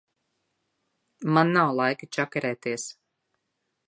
Man 1.35 1.51
nav 1.57 1.73
laika 1.81 2.09
čakarēties. 2.17 2.87